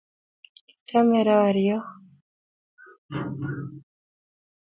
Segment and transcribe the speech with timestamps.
[0.75, 1.83] ichome roryon